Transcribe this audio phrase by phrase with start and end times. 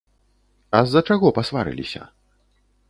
[0.79, 2.01] А з-за чаго пасварыліся?